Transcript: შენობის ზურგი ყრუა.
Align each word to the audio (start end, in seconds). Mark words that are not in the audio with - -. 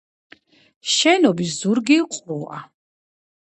შენობის 0.93 1.53
ზურგი 1.59 2.01
ყრუა. 2.17 2.61